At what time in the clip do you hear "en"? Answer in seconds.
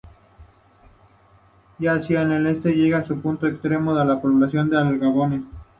3.01-3.07